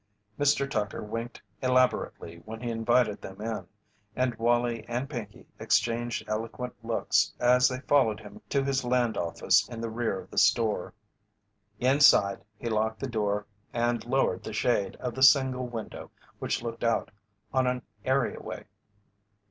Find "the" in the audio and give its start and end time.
9.79-9.91, 10.31-10.39, 12.99-13.05, 14.41-14.53, 15.13-15.21